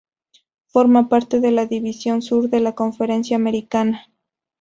[0.65, 4.07] Forma parte de la división sur de la Conferencia Americana.